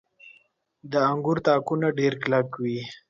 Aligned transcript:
•د 0.91 0.93
انګورو 1.11 1.43
تاکونه 1.47 1.87
ډېر 1.99 2.13
کلک 2.23 2.49
وي. 2.63 2.79